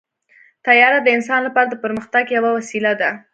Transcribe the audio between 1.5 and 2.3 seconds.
د پرمختګ